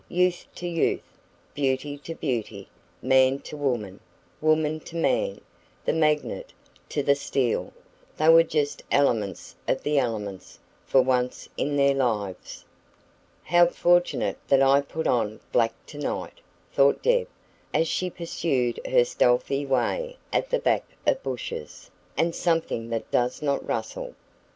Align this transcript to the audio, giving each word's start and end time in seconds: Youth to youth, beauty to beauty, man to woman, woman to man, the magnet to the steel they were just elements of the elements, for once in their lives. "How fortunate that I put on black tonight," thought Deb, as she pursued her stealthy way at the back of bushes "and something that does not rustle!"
Youth 0.09 0.47
to 0.55 0.67
youth, 0.67 1.03
beauty 1.53 1.95
to 1.99 2.15
beauty, 2.15 2.67
man 3.03 3.37
to 3.41 3.55
woman, 3.55 3.99
woman 4.41 4.79
to 4.79 4.95
man, 4.95 5.41
the 5.85 5.93
magnet 5.93 6.51
to 6.89 7.03
the 7.03 7.13
steel 7.13 7.71
they 8.17 8.27
were 8.27 8.41
just 8.41 8.81
elements 8.89 9.55
of 9.67 9.83
the 9.83 9.99
elements, 9.99 10.57
for 10.87 11.03
once 11.03 11.47
in 11.55 11.75
their 11.75 11.93
lives. 11.93 12.65
"How 13.43 13.67
fortunate 13.67 14.39
that 14.47 14.63
I 14.63 14.81
put 14.81 15.05
on 15.05 15.39
black 15.51 15.75
tonight," 15.85 16.41
thought 16.73 17.03
Deb, 17.03 17.27
as 17.71 17.87
she 17.87 18.09
pursued 18.09 18.79
her 18.87 19.05
stealthy 19.05 19.67
way 19.67 20.17
at 20.33 20.49
the 20.49 20.57
back 20.57 20.83
of 21.05 21.21
bushes 21.21 21.91
"and 22.17 22.33
something 22.33 22.89
that 22.89 23.11
does 23.11 23.43
not 23.43 23.63
rustle!" 23.67 24.15